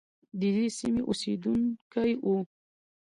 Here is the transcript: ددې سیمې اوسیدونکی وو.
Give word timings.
ددې 0.41 0.67
سیمې 0.77 1.01
اوسیدونکی 1.09 2.11
وو. 2.23 2.37